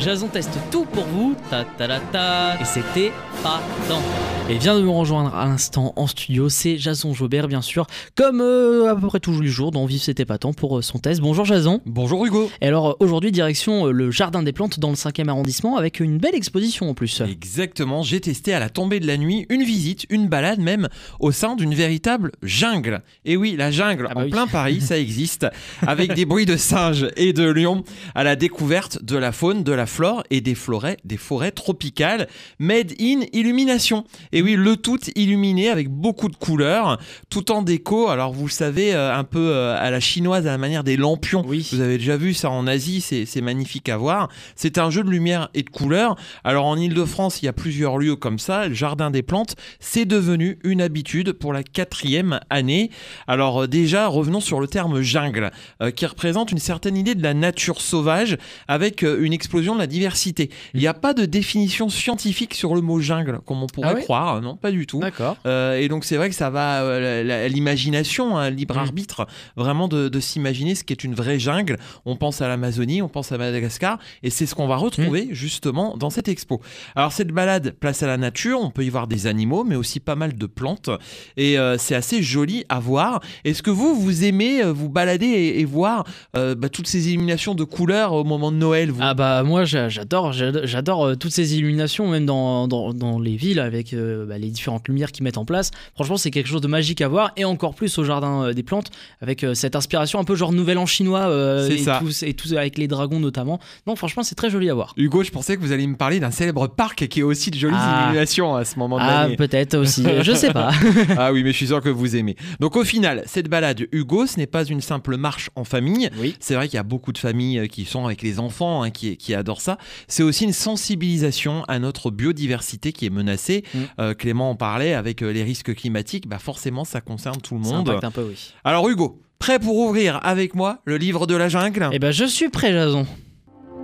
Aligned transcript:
Jason 0.00 0.28
teste 0.28 0.56
tout 0.70 0.86
pour 0.86 1.04
vous, 1.04 1.34
ta 1.50 1.64
ta 1.64 1.86
ta 1.86 2.00
ta, 2.00 2.60
et 2.60 2.64
c'était 2.64 3.12
pas 3.42 3.60
tant. 3.86 4.00
Et 4.48 4.56
vient 4.58 4.74
de 4.74 4.82
me 4.82 4.90
rejoindre 4.90 5.32
à 5.34 5.44
l'instant 5.46 5.92
en 5.94 6.06
studio, 6.06 6.48
c'est 6.48 6.76
Jason 6.78 7.12
Jobert 7.14 7.46
bien 7.46 7.60
sûr, 7.62 7.86
comme 8.16 8.40
euh, 8.40 8.90
à 8.90 8.96
peu 8.96 9.06
près 9.06 9.20
tous 9.20 9.40
les 9.40 9.48
jours 9.48 9.70
dans 9.70 9.84
Vive 9.86 10.00
c'était 10.00 10.24
pas 10.24 10.38
tant 10.38 10.52
pour 10.54 10.78
euh, 10.78 10.82
son 10.82 10.98
test. 10.98 11.20
Bonjour 11.20 11.44
Jason. 11.44 11.80
Bonjour 11.86 12.24
Hugo. 12.24 12.50
Et 12.60 12.66
alors 12.66 12.90
euh, 12.90 12.94
aujourd'hui 12.98 13.30
direction 13.30 13.86
euh, 13.86 13.92
le 13.92 14.10
Jardin 14.10 14.42
des 14.42 14.52
Plantes 14.52 14.80
dans 14.80 14.88
le 14.88 14.96
5e 14.96 15.28
arrondissement 15.28 15.76
avec 15.76 16.00
une 16.00 16.18
belle 16.18 16.34
exposition 16.34 16.88
en 16.90 16.94
plus. 16.94 17.20
Exactement, 17.20 18.02
j'ai 18.02 18.20
testé 18.20 18.54
à 18.54 18.58
la 18.58 18.70
tombée 18.70 18.98
de 19.00 19.06
la 19.06 19.18
nuit 19.18 19.46
une 19.50 19.62
visite, 19.62 20.06
une 20.08 20.28
balade 20.28 20.58
même 20.60 20.88
au 21.20 21.30
sein 21.30 21.54
d'une 21.56 21.74
véritable 21.74 22.32
jungle. 22.42 23.02
Et 23.26 23.36
oui, 23.36 23.54
la 23.56 23.70
jungle 23.70 24.08
Ah 24.10 24.14
bah 24.14 24.22
en 24.22 24.24
oui. 24.24 24.30
plein 24.30 24.46
Paris, 24.46 24.80
ça 24.80 24.98
existe, 24.98 25.46
avec 25.86 26.14
des 26.14 26.24
bruits 26.24 26.46
de 26.46 26.56
singes 26.56 27.06
et 27.16 27.32
de 27.34 27.44
lions 27.44 27.84
à 28.14 28.24
la 28.24 28.34
découverte 28.34 29.04
de 29.04 29.16
la 29.16 29.30
faune, 29.30 29.62
de 29.62 29.72
la 29.72 29.86
flore 29.90 30.22
et 30.30 30.40
des 30.40 30.54
forêts, 30.54 30.96
des 31.04 31.16
forêts 31.16 31.50
tropicales 31.50 32.28
made 32.58 32.92
in 33.00 33.20
illumination. 33.32 34.04
Et 34.32 34.40
oui, 34.40 34.54
le 34.56 34.76
tout 34.76 35.00
illuminé 35.16 35.68
avec 35.68 35.88
beaucoup 35.88 36.28
de 36.28 36.36
couleurs, 36.36 36.98
tout 37.28 37.50
en 37.50 37.62
déco. 37.62 38.08
Alors 38.08 38.32
vous 38.32 38.46
le 38.46 38.52
savez, 38.52 38.94
euh, 38.94 39.14
un 39.14 39.24
peu 39.24 39.50
euh, 39.50 39.76
à 39.76 39.90
la 39.90 40.00
chinoise, 40.00 40.46
à 40.46 40.50
la 40.50 40.58
manière 40.58 40.84
des 40.84 40.96
lampions. 40.96 41.44
Oui. 41.46 41.68
Vous 41.72 41.80
avez 41.80 41.98
déjà 41.98 42.16
vu 42.16 42.32
ça 42.32 42.50
en 42.50 42.66
Asie, 42.66 43.00
c'est 43.00 43.40
magnifique 43.40 43.88
à 43.88 43.96
voir. 43.96 44.28
C'est 44.54 44.78
un 44.78 44.90
jeu 44.90 45.02
de 45.02 45.10
lumière 45.10 45.50
et 45.54 45.62
de 45.62 45.70
couleurs. 45.70 46.16
Alors 46.44 46.66
en 46.66 46.76
Ile-de-France, 46.76 47.42
il 47.42 47.46
y 47.46 47.48
a 47.48 47.52
plusieurs 47.52 47.98
lieux 47.98 48.16
comme 48.16 48.38
ça. 48.38 48.68
Le 48.68 48.74
Jardin 48.74 49.10
des 49.10 49.22
Plantes, 49.22 49.56
c'est 49.80 50.04
devenu 50.04 50.58
une 50.62 50.80
habitude 50.80 51.32
pour 51.32 51.52
la 51.52 51.62
quatrième 51.62 52.40
année. 52.48 52.90
Alors 53.26 53.62
euh, 53.62 53.66
déjà, 53.66 54.06
revenons 54.06 54.40
sur 54.40 54.60
le 54.60 54.68
terme 54.68 55.00
jungle, 55.00 55.50
qui 55.96 56.06
représente 56.06 56.52
une 56.52 56.58
certaine 56.58 56.96
idée 56.96 57.14
de 57.14 57.22
la 57.22 57.34
nature 57.34 57.80
sauvage 57.80 58.36
avec 58.68 59.02
une 59.02 59.32
explosion 59.32 59.74
de 59.74 59.79
la 59.80 59.86
diversité. 59.88 60.50
Il 60.74 60.80
n'y 60.80 60.86
a 60.86 60.94
pas 60.94 61.14
de 61.14 61.24
définition 61.26 61.88
scientifique 61.88 62.54
sur 62.54 62.74
le 62.74 62.80
mot 62.80 63.00
jungle, 63.00 63.40
comme 63.44 63.62
on 63.62 63.66
pourrait 63.66 63.94
Ah 63.96 64.00
croire. 64.00 64.40
Non, 64.40 64.56
pas 64.56 64.70
du 64.70 64.86
tout. 64.86 65.00
D'accord. 65.00 65.36
Euh, 65.46 65.76
et 65.78 65.88
donc 65.88 66.04
c'est 66.04 66.16
vrai 66.16 66.28
que 66.28 66.34
ça 66.36 66.50
va 66.50 66.82
euh, 66.82 67.24
la- 67.24 67.48
l'imagination, 67.48 68.36
un 68.38 68.50
libre 68.50 68.76
Mm. 68.76 68.78
arbitre, 68.78 69.26
vraiment 69.56 69.88
de, 69.88 70.08
de 70.08 70.20
s'imaginer 70.20 70.74
ce 70.74 70.84
qu'est 70.84 71.02
une 71.04 71.14
vraie 71.14 71.38
jungle. 71.38 71.78
On 72.04 72.16
pense 72.16 72.40
à 72.42 72.48
l'Amazonie, 72.48 73.02
on 73.02 73.08
pense 73.08 73.32
à 73.32 73.38
Madagascar, 73.38 73.98
et 74.22 74.30
c'est 74.30 74.46
ce 74.46 74.54
qu'on 74.54 74.66
va 74.68 74.76
retrouver 74.76 75.26
Mm. 75.26 75.34
justement 75.34 75.96
dans 75.96 76.10
cette 76.10 76.28
expo. 76.28 76.60
Alors 76.94 77.12
cette 77.12 77.32
balade 77.32 77.74
place 77.80 78.02
à 78.02 78.06
la 78.06 78.16
nature, 78.16 78.60
on 78.60 78.70
peut 78.70 78.84
y 78.84 78.90
voir 78.90 79.06
des 79.06 79.26
animaux, 79.26 79.64
mais 79.64 79.76
aussi 79.76 79.98
pas 80.00 80.14
mal 80.16 80.34
de 80.36 80.46
plantes, 80.46 80.90
et 81.36 81.58
euh, 81.58 81.78
c'est 81.78 81.94
assez 81.94 82.22
joli 82.22 82.64
à 82.68 82.78
voir. 82.80 83.20
Est-ce 83.44 83.62
que 83.62 83.70
vous, 83.70 83.94
vous 83.98 84.24
aimez 84.24 84.62
vous 84.62 84.88
balader 84.88 85.26
et, 85.26 85.60
et 85.60 85.64
voir 85.64 86.04
bah, 86.34 86.68
toutes 86.70 86.86
ces 86.86 87.08
illuminations 87.08 87.54
de 87.54 87.64
couleurs 87.64 88.12
au 88.12 88.24
moment 88.24 88.52
de 88.52 88.56
Noël 88.56 88.90
vous? 88.90 89.00
Ah 89.02 89.14
bah 89.14 89.42
moi 89.42 89.64
j'adore 89.88 90.32
j'adore, 90.32 91.04
euh, 91.06 91.14
toutes 91.14 91.32
ces 91.32 91.56
illuminations 91.56 92.08
même 92.08 92.26
dans, 92.26 92.68
dans, 92.68 92.92
dans 92.92 93.18
les 93.18 93.36
villes 93.36 93.60
avec 93.60 93.92
euh, 93.92 94.26
bah, 94.26 94.38
les 94.38 94.50
différentes 94.50 94.86
lumières 94.88 95.12
qu'ils 95.12 95.24
mettent 95.24 95.38
en 95.38 95.44
place. 95.44 95.70
Franchement 95.94 96.16
c'est 96.16 96.30
quelque 96.30 96.48
chose 96.48 96.60
de 96.60 96.68
magique 96.68 97.00
à 97.00 97.08
voir 97.08 97.32
et 97.36 97.44
encore 97.44 97.74
plus 97.74 97.96
au 97.98 98.04
jardin 98.04 98.44
euh, 98.44 98.52
des 98.52 98.62
plantes 98.62 98.90
avec 99.20 99.44
euh, 99.44 99.54
cette 99.54 99.76
inspiration 99.76 100.18
un 100.18 100.24
peu 100.24 100.34
genre 100.34 100.52
nouvel 100.52 100.78
an 100.78 100.86
chinois 100.86 101.28
et, 101.70 101.78
ça. 101.78 102.00
Et 102.22 102.34
tout 102.34 102.48
avec 102.56 102.78
les 102.78 102.88
dragons 102.88 103.20
notamment. 103.20 103.60
Non 103.86 103.96
franchement 103.96 104.22
c'est 104.22 104.34
très 104.34 104.50
joli 104.50 104.68
à 104.70 104.74
voir. 104.74 104.92
Hugo, 104.96 105.22
je 105.22 105.30
pensais 105.30 105.56
que 105.56 105.60
vous 105.62 105.72
alliez 105.72 105.86
me 105.86 105.96
parler 105.96 106.20
d'un 106.20 106.30
célèbre 106.30 106.66
parc 106.66 107.06
qui 107.08 107.20
est 107.20 107.22
aussi 107.24 107.50
de 107.50 107.56
jolies 107.58 107.74
Ah. 107.78 108.02
illuminations 108.04 108.54
à 108.56 108.64
ce 108.64 108.78
moment 108.78 108.96
de 108.98 109.02
Ah 109.04 109.22
l'année. 109.22 109.36
peut-être 109.36 109.76
aussi, 109.76 110.04
je 110.22 110.32
sais 110.32 110.52
pas. 110.52 110.70
Ah 111.16 111.32
oui, 111.32 111.42
mais 111.42 111.52
je 111.52 111.56
suis 111.56 111.66
sûr 111.66 111.80
que 111.80 111.88
vous 111.88 112.16
aimez. 112.16 112.36
Donc 112.60 112.76
au 112.76 112.84
final, 112.84 113.22
cette 113.26 113.48
balade 113.48 113.86
Hugo, 113.92 114.26
ce 114.26 114.38
n'est 114.38 114.46
pas 114.46 114.64
une 114.64 114.80
simple 114.80 115.16
marche 115.16 115.50
en 115.56 115.64
famille. 115.64 116.08
Oui. 116.18 116.34
C'est 116.40 116.54
vrai 116.54 116.68
qu'il 116.68 116.76
y 116.76 116.80
a 116.80 116.82
beaucoup 116.84 117.12
de 117.12 117.18
familles 117.18 117.68
qui 117.68 117.84
sont 117.84 118.04
avec 118.06 118.22
les 118.22 118.38
enfants, 118.38 118.82
hein, 118.82 118.90
qui, 118.90 119.16
qui 119.16 119.34
adorent 119.34 119.49
ça. 119.58 119.78
C'est 120.06 120.22
aussi 120.22 120.44
une 120.44 120.52
sensibilisation 120.52 121.64
à 121.66 121.78
notre 121.78 122.10
biodiversité 122.12 122.92
qui 122.92 123.06
est 123.06 123.10
menacée. 123.10 123.64
Mm. 123.74 123.78
Euh, 123.98 124.14
Clément 124.14 124.50
en 124.50 124.54
parlait 124.54 124.94
avec 124.94 125.22
euh, 125.22 125.32
les 125.32 125.42
risques 125.42 125.74
climatiques. 125.74 126.28
Bah 126.28 126.38
forcément, 126.38 126.84
ça 126.84 127.00
concerne 127.00 127.40
tout 127.40 127.54
le 127.54 127.60
monde. 127.60 127.90
un 128.02 128.10
peu 128.10 128.22
oui. 128.22 128.52
Alors 128.64 128.88
Hugo, 128.88 129.18
prêt 129.38 129.58
pour 129.58 129.76
ouvrir 129.78 130.20
avec 130.22 130.54
moi 130.54 130.78
le 130.84 130.98
livre 130.98 131.26
de 131.26 131.34
la 131.34 131.48
jungle? 131.48 131.88
Eh 131.92 131.98
ben 131.98 132.12
je 132.12 132.26
suis 132.26 132.50
prêt 132.50 132.72
Jason. 132.72 133.06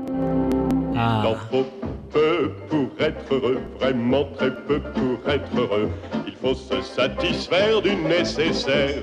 Il 0.09 0.99
Ah. 0.99 1.25
en 1.27 1.35
faut 1.51 1.67
peu 2.13 2.53
pour 2.71 2.89
être 2.99 3.25
heureux, 3.35 3.61
vraiment 3.81 4.25
très 4.37 4.55
peu 4.55 4.81
pour 4.81 5.29
être 5.31 5.51
heureux. 5.57 5.91
Il 6.27 6.35
faut 6.35 6.55
se 6.55 6.81
satisfaire 6.83 7.83
du 7.83 7.95
nécessaire. 7.97 9.03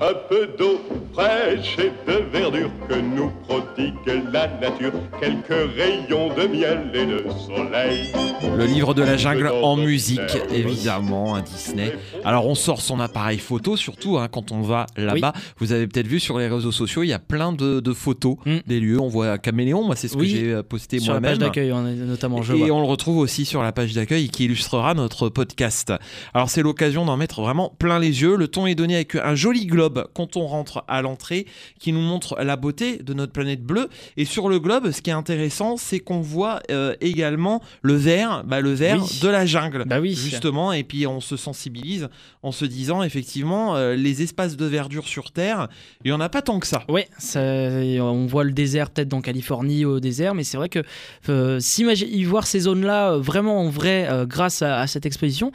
Un 0.00 0.14
peu 0.28 0.48
d'eau 0.58 0.80
fraîche 1.12 1.76
et 1.78 1.90
de 2.08 2.18
verdure 2.30 2.70
que 2.88 2.94
nous 2.94 3.30
prodigue 3.48 3.94
la 4.32 4.46
nature. 4.46 4.92
Quelques 5.20 5.48
rayons 5.76 6.28
de 6.36 6.46
miel 6.46 6.90
et 6.94 7.04
de 7.06 7.24
soleil. 7.46 8.12
Le 8.56 8.64
livre 8.66 8.94
de 8.94 9.02
la 9.02 9.16
jungle 9.16 9.48
en 9.48 9.76
musique, 9.76 10.20
évidemment, 10.52 11.34
un 11.34 11.42
Disney. 11.42 11.92
Alors 12.24 12.46
on 12.46 12.54
sort 12.54 12.80
son 12.80 13.00
appareil 13.00 13.38
photo, 13.38 13.76
surtout 13.76 14.18
hein, 14.18 14.28
quand 14.30 14.52
on 14.52 14.60
va 14.62 14.86
là-bas. 14.96 15.32
Vous 15.58 15.72
avez 15.72 15.88
peut-être 15.88 16.06
vu 16.06 16.20
sur 16.20 16.38
les 16.38 16.46
réseaux 16.46 16.70
sociaux, 16.72 17.02
il 17.02 17.08
y 17.08 17.12
a 17.12 17.18
plein 17.18 17.52
de, 17.52 17.80
de 17.80 17.92
photos 17.92 18.36
Mm. 18.46 18.58
des 18.66 18.78
lieux. 18.80 19.00
On 19.00 19.08
voit 19.08 19.38
Caméléon, 19.38 19.84
moi 19.84 19.96
c'est 19.96 20.06
ce 20.08 20.16
Oui, 20.16 20.32
que 20.32 20.38
j'ai 20.38 20.52
euh, 20.52 20.62
posté 20.62 20.98
Sur 21.00 21.14
la 21.14 21.20
moi-même. 21.20 21.38
page 21.38 21.48
d'accueil 21.48 21.72
notamment 21.72 22.42
je 22.42 22.52
Et 22.54 22.56
vois. 22.58 22.70
on 22.76 22.80
le 22.80 22.86
retrouve 22.86 23.18
aussi 23.18 23.44
sur 23.44 23.62
la 23.62 23.72
page 23.72 23.94
d'accueil 23.94 24.28
qui 24.28 24.44
illustrera 24.44 24.94
notre 24.94 25.28
podcast. 25.28 25.92
Alors 26.34 26.50
c'est 26.50 26.62
l'occasion 26.62 27.04
d'en 27.04 27.16
mettre 27.16 27.40
vraiment 27.40 27.72
plein 27.78 27.98
les 27.98 28.22
yeux. 28.22 28.36
Le 28.36 28.46
ton 28.48 28.66
est 28.66 28.74
donné 28.76 28.94
avec 28.96 29.14
un 29.16 29.34
joli 29.34 29.66
globe 29.66 29.87
quand 30.14 30.36
on 30.36 30.46
rentre 30.46 30.84
à 30.88 31.02
l'entrée 31.02 31.46
qui 31.78 31.92
nous 31.92 32.00
montre 32.00 32.36
la 32.42 32.56
beauté 32.56 32.98
de 32.98 33.14
notre 33.14 33.32
planète 33.32 33.62
bleue. 33.62 33.88
Et 34.16 34.24
sur 34.24 34.48
le 34.48 34.58
globe, 34.60 34.90
ce 34.90 35.00
qui 35.02 35.10
est 35.10 35.14
intéressant, 35.14 35.76
c'est 35.76 35.98
qu'on 36.00 36.20
voit 36.20 36.60
euh, 36.70 36.94
également 37.00 37.62
le 37.82 37.94
vert, 37.94 38.42
bah, 38.44 38.60
le 38.60 38.72
vert 38.72 39.02
Oui. 39.02 39.20
de 39.22 39.28
la 39.28 39.46
jungle. 39.46 39.84
Bah 39.86 40.00
oui. 40.00 40.14
Justement, 40.14 40.72
et 40.72 40.84
puis 40.84 41.06
on 41.06 41.20
se 41.20 41.36
sensibilise 41.36 42.08
en 42.42 42.52
se 42.52 42.64
disant 42.64 43.02
effectivement 43.02 43.76
euh, 43.76 43.94
les 43.94 44.22
espaces 44.22 44.56
de 44.56 44.66
verdure 44.66 45.06
sur 45.08 45.32
Terre, 45.32 45.68
il 46.04 46.08
y 46.08 46.12
en 46.12 46.20
a 46.20 46.28
pas 46.28 46.42
tant 46.42 46.58
que 46.60 46.66
ça. 46.66 46.84
Ça- 47.18 47.40
on 47.40 48.26
voit 48.26 48.44
le 48.44 48.52
désert 48.52 48.90
peut-être 48.90 49.08
dans 49.08 49.20
Californie 49.20 49.84
au 49.84 50.00
désert, 50.00 50.34
mais 50.34 50.44
c'est 50.44 50.56
vrai 50.56 50.68
que 50.68 50.82
euh, 51.28 51.60
s'imaginer 51.60 52.24
voir 52.24 52.46
ces 52.46 52.60
zones-là 52.60 53.12
euh, 53.12 53.18
vraiment 53.20 53.60
en 53.60 53.68
vrai 53.68 54.08
grâce 54.26 54.62
à, 54.62 54.80
à 54.80 54.86
cette 54.86 55.06
exposition, 55.06 55.52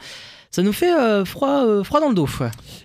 ça 0.54 0.62
nous 0.62 0.72
fait 0.72 0.94
euh, 0.94 1.24
froid, 1.24 1.64
euh, 1.66 1.82
froid 1.82 1.98
dans 1.98 2.10
le 2.10 2.14
dos. 2.14 2.28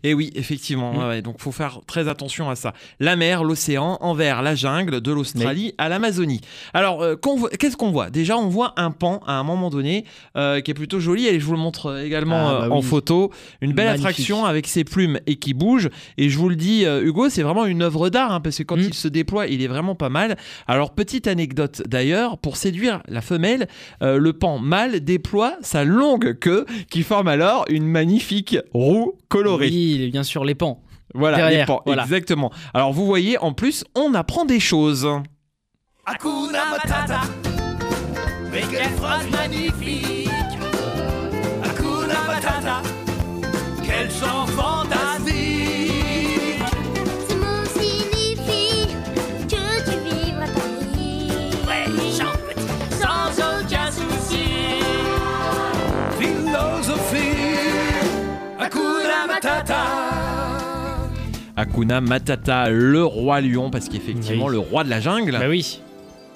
Et 0.01 0.15
oui, 0.15 0.31
effectivement. 0.33 0.91
Mm. 0.91 1.07
ouais, 1.07 1.21
donc 1.21 1.39
faut 1.39 1.51
faire 1.51 1.81
très 1.85 2.07
attention 2.07 2.49
à 2.49 2.55
ça. 2.55 2.73
La 2.99 3.15
mer, 3.15 3.43
l'océan, 3.43 3.99
en 4.01 4.15
vert, 4.15 4.41
la 4.41 4.55
jungle, 4.55 5.01
de 5.01 5.11
l'Australie 5.11 5.75
à 5.77 5.87
l'Amazonie. 5.87 6.41
Alors, 6.73 7.03
euh, 7.03 7.15
qu'est-ce 7.59 7.77
qu'on 7.77 7.91
voit? 7.91 8.09
Déjà, 8.09 8.39
on 8.39 8.47
voit 8.47 8.73
un 8.77 8.89
pan 8.89 9.21
à 9.27 9.33
un 9.33 9.43
moment 9.43 9.69
donné 9.69 10.05
qui 10.33 10.71
est 10.71 10.73
plutôt 10.73 10.99
joli. 10.99 11.27
Et 11.27 11.39
je 11.39 11.45
vous 11.45 11.51
le 11.51 11.59
montre 11.59 11.99
également 12.03 12.49
Ah, 12.49 12.67
bah 12.69 12.75
en 12.75 12.81
photo. 12.81 13.31
Une 13.61 13.73
belle 13.73 13.85
Magnifique. 13.85 14.07
attraction 14.07 14.45
avec 14.45 14.65
ses 14.65 14.83
plumes 14.83 15.19
et 15.27 15.35
qui 15.35 15.53
bouge. 15.53 15.89
Et 16.17 16.29
je 16.29 16.39
vous 16.39 16.49
le 16.49 16.55
dis, 16.55 16.85
Hugo, 16.85 17.29
c'est 17.29 17.43
vraiment 17.43 17.65
une 17.67 17.83
œuvre 17.83 18.09
d'art 18.09 18.31
hein, 18.31 18.41
parce 18.41 18.57
que 18.57 18.63
quand 18.63 18.77
Mm. 18.77 18.87
il 18.87 18.93
se 18.95 19.07
déploie, 19.07 19.45
il 19.45 19.61
est 19.61 19.67
vraiment 19.67 19.93
pas 19.93 20.09
mal. 20.09 20.37
Alors, 20.67 20.95
petite 20.95 21.27
anecdote 21.27 21.83
d'ailleurs, 21.87 22.39
pour 22.39 22.57
séduire 22.57 23.03
la 23.07 23.21
femelle, 23.21 23.67
le 24.01 24.31
pan 24.31 24.57
mâle 24.57 25.01
déploie 25.01 25.53
sa 25.61 25.83
longue 25.83 26.39
queue 26.39 26.65
qui 26.89 27.03
forme 27.03 27.27
alors 27.27 27.58
une 27.69 27.85
magnifique 27.85 28.57
roue 28.73 29.13
colorée. 29.27 29.67
Oui, 29.67 30.09
bien 30.11 30.23
sûr, 30.23 30.45
les 30.45 30.55
pans. 30.55 30.81
Voilà, 31.15 31.37
Derrière, 31.37 31.59
les 31.61 31.65
pans, 31.65 31.81
voilà. 31.85 32.03
exactement. 32.03 32.51
Alors 32.73 32.93
vous 32.93 33.05
voyez, 33.05 33.37
en 33.39 33.51
plus, 33.53 33.83
on 33.95 34.13
apprend 34.13 34.45
des 34.45 34.59
choses. 34.59 35.07
Hakuna 36.05 36.65
Matata, 36.71 37.21
mais 38.51 38.61
quelle 38.71 38.89
phrase 38.91 39.27
magnifique 39.31 40.29
Hakuna 41.63 42.13
Matata, 42.27 42.81
quel 43.83 44.09
chant 44.11 44.45
Hakuna 61.59 61.99
Matata, 61.99 62.69
le 62.69 63.03
roi 63.03 63.41
lion, 63.41 63.69
parce 63.69 63.89
qu'effectivement, 63.89 64.45
Oui. 64.45 64.51
le 64.53 64.59
roi 64.59 64.85
de 64.85 64.89
la 64.89 65.01
jungle. 65.01 65.33
Bah 65.33 65.49
oui. 65.49 65.81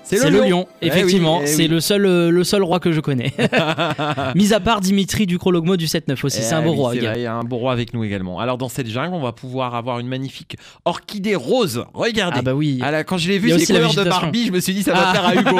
C'est 0.03 0.17
C'est 0.17 0.29
le 0.29 0.41
lion, 0.41 0.67
Eh 0.81 0.85
oui, 0.85 0.91
effectivement. 0.91 1.39
eh 1.43 1.47
c'est 1.47 1.63
oui. 1.63 1.67
le 1.69 1.79
seul, 1.79 2.05
euh, 2.05 2.29
le 2.29 2.43
seul 2.43 2.61
roi 2.61 2.79
que 2.79 2.91
je 2.91 2.99
connais. 2.99 3.31
Mis 4.35 4.53
à 4.53 4.59
part 4.59 4.81
Dimitri 4.81 5.25
du 5.25 5.37
Crologmo 5.39 5.77
du 5.77 5.85
7-9 5.85 6.25
aussi, 6.25 6.41
c'est 6.41 6.53
un 6.53 6.61
Eh 6.61 6.65
beau 6.65 6.71
oui, 6.71 6.77
roi. 6.77 6.91
c'est 6.93 6.97
Il 7.15 7.21
y 7.21 7.25
a 7.25 7.33
un 7.35 7.43
beau 7.43 7.57
roi 7.57 7.71
avec 7.71 7.93
nous 7.93 8.03
également. 8.03 8.39
Alors 8.39 8.57
dans 8.57 8.69
cette 8.69 8.87
jungle, 8.89 9.13
on 9.13 9.21
va 9.21 9.31
pouvoir 9.31 9.75
avoir 9.75 9.99
une 9.99 10.07
magnifique 10.07 10.57
orchidée 10.85 11.35
rose. 11.35 11.85
Regardez. 11.93 12.39
Ah 12.39 12.41
bah 12.41 12.53
oui. 12.53 12.79
Ah 12.83 13.03
quand 13.03 13.17
je 13.17 13.29
l'ai 13.29 13.39
vu, 13.39 13.49
y 13.49 13.53
a 13.53 13.57
ces 13.57 13.63
aussi 13.63 13.73
la 13.73 13.79
couleurs 13.79 14.03
de. 14.05 14.09
Barbie, 14.09 14.45
je 14.47 14.51
me 14.51 14.59
suis 14.59 14.73
dit 14.73 14.83
ça 14.83 14.93
va 14.93 15.09
Ah. 15.09 15.13
faire 15.13 15.25
à 15.25 15.35
Hugo. 15.35 15.59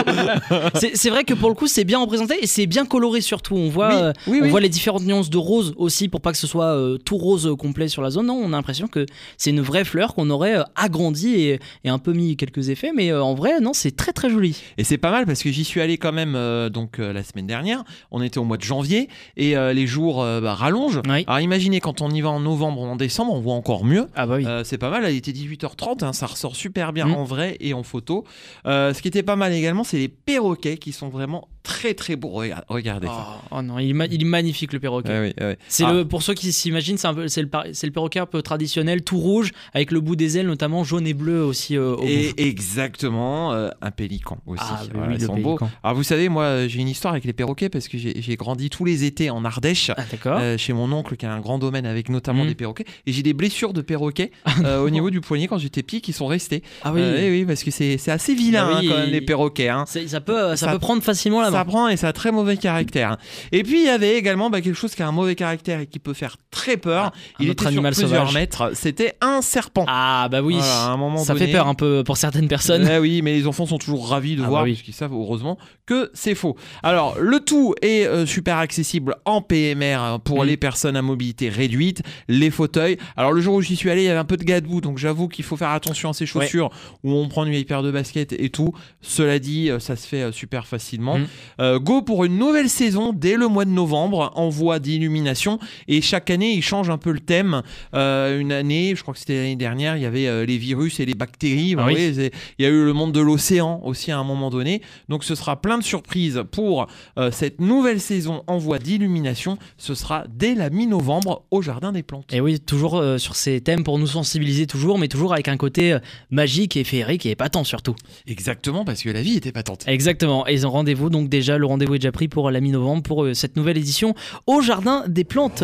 C'est 0.75 0.95
c'est 0.95 1.09
vrai 1.09 1.23
que 1.23 1.33
pour 1.33 1.49
le 1.49 1.55
coup, 1.55 1.67
c'est 1.67 1.83
bien 1.85 1.99
représenté 1.99 2.35
et 2.41 2.47
c'est 2.47 2.65
bien 2.65 2.85
coloré 2.85 3.21
surtout. 3.21 3.55
On 3.55 3.69
voit, 3.69 3.93
euh, 3.93 4.13
on 4.27 4.47
voit 4.49 4.59
les 4.61 4.69
différentes 4.69 5.03
nuances 5.05 5.29
de 5.29 5.37
rose 5.37 5.73
aussi 5.77 6.09
pour 6.09 6.21
pas 6.21 6.31
que 6.31 6.37
ce 6.37 6.47
soit 6.47 6.65
euh, 6.75 6.97
tout 6.97 7.17
rose 7.17 7.49
complet 7.57 7.87
sur 7.87 8.01
la 8.01 8.09
zone. 8.09 8.25
Non, 8.27 8.33
on 8.43 8.47
a 8.47 8.57
l'impression 8.57 8.87
que 8.87 9.05
c'est 9.37 9.49
une 9.51 9.61
vraie 9.61 9.85
fleur 9.85 10.13
qu'on 10.15 10.29
aurait 10.29 10.57
agrandie 10.75 11.35
et, 11.41 11.59
et 11.83 11.89
un 11.89 11.99
peu 11.99 12.11
mis 12.13 12.35
quelques 12.35 12.69
effets. 12.69 12.91
Mais 12.95 13.13
en 13.13 13.33
vrai, 13.35 13.59
non, 13.61 13.73
c'est 13.73 13.95
très 13.95 14.11
très 14.11 14.29
joli. 14.33 14.61
Et 14.77 14.83
c'est 14.83 14.97
pas 14.97 15.11
mal 15.11 15.25
parce 15.25 15.43
que 15.43 15.51
j'y 15.51 15.63
suis 15.63 15.79
allé 15.81 15.97
quand 15.97 16.11
même 16.11 16.35
euh, 16.35 16.69
donc 16.69 16.99
euh, 16.99 17.13
la 17.13 17.23
semaine 17.23 17.47
dernière. 17.47 17.83
On 18.11 18.21
était 18.21 18.39
au 18.39 18.43
mois 18.43 18.57
de 18.57 18.63
janvier 18.63 19.09
et 19.37 19.55
euh, 19.55 19.73
les 19.73 19.87
jours 19.87 20.17
bah, 20.17 20.53
rallongent. 20.53 21.01
Oui. 21.07 21.23
Alors 21.27 21.39
imaginez 21.39 21.79
quand 21.79 22.01
on 22.01 22.09
y 22.09 22.21
va 22.21 22.29
en 22.29 22.39
novembre 22.39 22.81
ou 22.81 22.85
en 22.85 22.95
décembre, 22.95 23.33
on 23.33 23.39
voit 23.39 23.53
encore 23.53 23.85
mieux. 23.85 24.07
Ah 24.15 24.25
bah 24.25 24.35
oui. 24.37 24.45
C'est 24.63 24.77
pas 24.77 24.89
mal, 24.89 25.09
il 25.11 25.17
était 25.17 25.31
18h30, 25.31 26.03
hein, 26.03 26.13
ça 26.13 26.25
ressort 26.25 26.55
super 26.55 26.91
bien 26.91 27.03
Mm. 27.03 27.15
en 27.15 27.23
vrai 27.23 27.57
et 27.59 27.73
en 27.73 27.83
photo. 27.83 28.23
Ce 28.65 29.01
qui 29.01 29.07
était 29.07 29.23
pas 29.23 29.35
mal 29.35 29.53
également, 29.53 29.83
c'est 29.83 29.97
les 29.97 30.07
perroquets 30.07 30.77
qui 30.77 30.91
sont 30.91 31.09
vraiment 31.09 31.47
très 31.63 31.93
très. 31.93 32.15
Rega- 32.15 32.63
Regardez 32.67 33.07
ça. 33.07 33.27
Oh, 33.51 33.55
oh 33.57 33.61
non, 33.61 33.79
il 33.79 33.93
ma- 33.93 34.05
il 34.05 34.21
est 34.21 34.25
magnifique 34.25 34.73
le 34.73 34.79
perroquet. 34.79 35.09
Ouais, 35.09 35.33
ouais. 35.39 35.57
C'est 35.67 35.83
Ah, 35.85 35.93
le 35.93 36.05
pour 36.07 36.21
ceux 36.21 36.33
qui 36.33 36.51
s'imaginent, 36.51 36.97
c'est 36.97 37.07
un 37.07 37.13
peu 37.13 37.27
c'est 37.27 37.41
le 37.41 37.49
le 37.83 37.91
perroquet 37.91 38.19
un 38.19 38.25
peu 38.25 38.41
traditionnel, 38.41 39.03
tout 39.03 39.17
rouge 39.17 39.51
avec 39.73 39.91
le 39.91 39.99
bout 40.01 40.15
des 40.15 40.37
ailes 40.37 40.47
notamment 40.47 40.83
jaune 40.83 41.07
et 41.07 41.13
bleu 41.13 41.43
aussi 41.43 41.75
euh, 41.77 41.93
au 41.93 41.97
bout. 42.01 42.07
Et 42.07 42.33
exactement, 42.73 43.53
euh, 43.53 43.69
un 43.81 43.91
pélican 43.91 44.37
aussi. 44.45 44.61
Ah, 44.65 44.79
oui, 44.83 44.89
Voilà, 44.93 45.07
oui, 45.09 45.15
ils 45.19 45.25
sont 45.25 45.37
beaux. 45.37 45.57
Alors 45.83 45.95
vous 45.95 46.03
savez, 46.03 46.29
moi 46.29 46.67
j'ai 46.67 46.79
une 46.79 46.87
histoire 46.89 47.13
avec 47.13 47.25
les 47.25 47.33
perroquets 47.33 47.69
parce 47.69 47.87
que 47.87 47.97
j'ai 47.97 48.35
grandi 48.35 48.69
tous 48.69 48.85
les 48.85 49.03
étés 49.03 49.29
en 49.29 49.45
Ardèche. 49.45 49.91
Ah 49.95 50.03
euh, 50.39 50.57
chez 50.57 50.73
mon 50.73 50.91
oncle 50.91 51.15
qui 51.15 51.25
a 51.25 51.33
un 51.33 51.39
grand 51.39 51.59
domaine 51.59 51.85
avec 51.85 52.09
notamment 52.09 52.43
Mhm. 52.43 52.49
des 52.49 52.55
perroquets 52.55 52.85
et 53.05 53.11
j'ai 53.13 53.23
des 53.23 53.33
blessures 53.33 53.73
de 53.73 53.81
perroquets 53.81 54.31
euh, 54.65 54.79
au 54.83 54.89
niveau 54.89 55.09
du 55.09 55.21
poignet 55.21 55.47
quand 55.47 55.57
j'étais 55.57 55.83
petit 55.83 56.01
qui 56.01 56.13
sont 56.13 56.27
restées 56.27 56.63
ah 56.83 56.91
oui. 56.93 57.01
Euh, 57.01 57.29
oui, 57.31 57.45
parce 57.45 57.63
que 57.63 57.71
c'est 57.71 57.97
c'est 57.97 58.11
assez 58.11 58.33
vilain 58.35 58.67
Ah 58.71 58.79
oui, 58.79 58.87
hein, 58.87 58.91
quand 58.91 58.97
même 59.01 59.09
les 59.11 59.21
perroquets 59.21 59.69
hein. 59.69 59.85
Ça 59.87 60.19
peut 60.21 60.49
ça, 60.51 60.57
Ça- 60.57 60.71
peut 60.71 60.79
prendre 60.79 61.01
facilement 61.03 61.41
la. 61.41 61.49
Ça 61.53 61.65
prend 61.65 61.87
et 61.87 61.97
ça 61.97 62.09
a 62.09 62.13
très 62.13 62.31
mauvais 62.31 62.57
caractère. 62.57 63.17
Et 63.51 63.63
puis 63.63 63.79
il 63.81 63.85
y 63.85 63.89
avait 63.89 64.17
également 64.17 64.49
bah, 64.49 64.61
quelque 64.61 64.75
chose 64.75 64.93
qui 64.95 65.01
a 65.03 65.07
un 65.07 65.11
mauvais 65.11 65.35
caractère 65.35 65.79
et 65.79 65.87
qui 65.87 65.99
peut 65.99 66.13
faire 66.13 66.37
très 66.51 66.77
peur. 66.77 67.11
Ah, 67.13 67.17
il 67.39 67.49
était 67.49 67.67
animal 67.67 67.93
sur 67.93 68.03
plusieurs 68.03 68.27
sauvage. 68.27 68.33
mètres. 68.33 68.71
C'était 68.73 69.15
un 69.21 69.41
serpent. 69.41 69.85
Ah 69.87 70.27
bah 70.31 70.41
oui. 70.41 70.55
Voilà, 70.57 70.85
à 70.85 70.89
un 70.89 70.97
moment 70.97 71.17
ça 71.23 71.33
donné- 71.33 71.47
fait 71.47 71.51
peur 71.51 71.67
un 71.67 71.75
peu 71.75 72.03
pour 72.05 72.17
certaines 72.17 72.47
personnes. 72.47 72.87
Eh 72.91 72.97
oui, 72.99 73.21
mais 73.21 73.33
les 73.33 73.47
enfants 73.47 73.65
sont 73.65 73.77
toujours 73.77 74.07
ravis 74.09 74.35
de 74.35 74.43
Ah 74.43 74.47
voir, 74.47 74.61
bah 74.61 74.65
oui. 74.65 74.73
puisqu'ils 74.73 74.93
savent 74.93 75.13
heureusement 75.13 75.57
que 75.85 76.09
c'est 76.13 76.35
faux. 76.35 76.55
Alors, 76.81 77.15
le 77.19 77.39
tout 77.39 77.75
est 77.81 78.05
euh, 78.05 78.25
super 78.25 78.57
accessible 78.57 79.15
en 79.25 79.41
PMR 79.41 79.97
euh, 80.01 80.17
pour 80.17 80.43
Mm. 80.43 80.47
les 80.47 80.57
personnes 80.57 80.95
à 80.95 81.01
mobilité 81.01 81.49
réduite, 81.49 82.01
les 82.27 82.49
fauteuils. 82.49 82.97
Alors, 83.17 83.31
le 83.33 83.41
jour 83.41 83.55
où 83.55 83.61
j'y 83.61 83.75
suis 83.75 83.89
allé, 83.89 84.01
il 84.03 84.05
y 84.05 84.09
avait 84.09 84.19
un 84.19 84.25
peu 84.25 84.37
de 84.37 84.43
gadou, 84.43 84.81
donc 84.81 84.97
j'avoue 84.97 85.27
qu'il 85.27 85.43
faut 85.45 85.57
faire 85.57 85.69
attention 85.69 86.09
à 86.09 86.13
ces 86.13 86.25
chaussures 86.25 86.69
où 87.03 87.11
on 87.11 87.27
prend 87.27 87.43
une 87.45 87.51
vieille 87.51 87.65
paire 87.65 87.83
de 87.83 87.91
baskets 87.91 88.33
et 88.33 88.49
tout. 88.49 88.73
Cela 89.01 89.39
dit, 89.39 89.69
euh, 89.69 89.79
ça 89.79 89.95
se 89.95 90.07
fait 90.07 90.21
euh, 90.23 90.31
super 90.31 90.65
facilement. 90.67 91.17
Mm. 91.19 91.27
Euh, 91.59 91.79
go 91.79 92.01
pour 92.01 92.25
une 92.25 92.37
nouvelle 92.37 92.69
saison 92.69 93.13
dès 93.13 93.35
le 93.35 93.47
mois 93.47 93.65
de 93.65 93.69
novembre 93.71 94.31
en 94.35 94.49
voie 94.49 94.79
d'illumination 94.79 95.59
et 95.87 96.01
chaque 96.01 96.29
année, 96.29 96.53
il 96.53 96.61
change 96.61 96.89
un 96.89 96.97
peu 96.97 97.11
le 97.11 97.19
thème. 97.19 97.61
Euh, 97.93 98.39
une 98.39 98.51
année, 98.51 98.93
je 98.95 99.01
crois 99.01 99.13
que 99.13 99.19
c'était 99.19 99.35
l'année 99.35 99.55
dernière, 99.55 99.95
il 99.97 100.03
y 100.03 100.05
avait 100.05 100.27
euh, 100.27 100.45
les 100.45 100.57
virus 100.57 100.99
et 100.99 101.05
les 101.05 101.13
bactéries. 101.13 101.73
Vous 101.75 101.81
Ah 101.81 101.85
oui. 101.87 101.93
voyez, 101.93 102.13
c'est- 102.13 102.31
il 102.59 102.63
y 102.63 102.65
a 102.65 102.69
eu 102.71 102.83
le 102.85 102.93
monde 102.93 103.11
de 103.11 103.19
l'océan 103.21 103.79
aussi 103.83 104.11
à 104.11 104.17
un 104.17 104.23
moment 104.23 104.49
donné. 104.49 104.81
Donc 105.09 105.23
ce 105.23 105.35
sera 105.35 105.61
plein 105.61 105.77
de 105.77 105.83
surprises 105.83 106.41
pour 106.51 106.87
cette 107.31 107.61
nouvelle 107.61 107.99
saison 108.01 108.43
en 108.47 108.57
voie 108.57 108.79
d'illumination. 108.79 109.57
Ce 109.77 109.93
sera 109.95 110.25
dès 110.29 110.55
la 110.55 110.69
mi-novembre 110.69 111.43
au 111.51 111.61
Jardin 111.61 111.91
des 111.91 112.03
Plantes. 112.03 112.31
Et 112.33 112.41
oui, 112.41 112.59
toujours 112.59 113.01
sur 113.17 113.35
ces 113.35 113.61
thèmes 113.61 113.83
pour 113.83 113.99
nous 113.99 114.07
sensibiliser 114.07 114.67
toujours, 114.67 114.97
mais 114.97 115.07
toujours 115.07 115.33
avec 115.33 115.47
un 115.47 115.57
côté 115.57 115.97
magique 116.31 116.77
et 116.77 116.83
féerique 116.83 117.25
et 117.25 117.31
épatant 117.31 117.63
surtout. 117.63 117.95
Exactement, 118.27 118.85
parce 118.85 119.03
que 119.03 119.09
la 119.09 119.21
vie 119.21 119.35
était 119.37 119.51
patente. 119.51 119.83
Exactement. 119.87 120.47
Et 120.47 120.53
ils 120.53 120.65
ont 120.67 120.71
rendez-vous 120.71 121.09
donc 121.09 121.29
déjà 121.33 121.57
le 121.57 121.65
rendez-vous 121.65 121.95
est 121.95 121.99
déjà 121.99 122.11
pris 122.11 122.27
pour 122.27 122.51
la 122.51 122.61
mi-novembre 122.61 123.01
pour 123.01 123.23
euh, 123.23 123.33
cette 123.33 123.55
nouvelle 123.55 123.77
édition 123.77 124.13
au 124.45 124.61
Jardin 124.61 125.03
des 125.07 125.23
Plantes. 125.23 125.63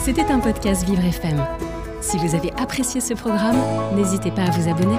C'était 0.00 0.24
un 0.24 0.40
podcast 0.40 0.84
Vivre 0.88 1.04
FM. 1.04 1.40
Si 2.00 2.18
vous 2.18 2.34
avez 2.34 2.50
apprécié 2.58 3.00
ce 3.00 3.14
programme, 3.14 3.56
n'hésitez 3.94 4.32
pas 4.32 4.42
à 4.42 4.50
vous 4.50 4.68
abonner. 4.68 4.96